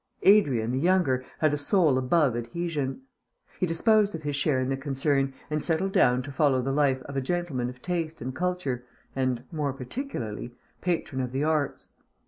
Adrian, 0.23 0.71
the 0.71 0.79
younger, 0.79 1.23
had 1.37 1.53
a 1.53 1.57
soul 1.57 1.95
above 1.99 2.35
adhesion. 2.35 3.03
He 3.59 3.67
disposed 3.67 4.15
of 4.15 4.23
his 4.23 4.35
share 4.35 4.59
in 4.59 4.67
the 4.69 4.75
concern 4.75 5.35
and 5.51 5.61
settled 5.61 5.91
down 5.91 6.23
to 6.23 6.31
follow 6.31 6.59
the 6.59 6.71
life 6.71 7.03
of 7.03 7.15
a 7.15 7.21
gentleman 7.21 7.69
of 7.69 7.83
taste 7.83 8.19
and 8.19 8.35
culture 8.35 8.83
and 9.15 9.43
(more 9.51 9.73
particularly) 9.73 10.55
patron 10.81 11.21
of 11.21 11.31
the 11.31 11.43
arts. 11.43 11.91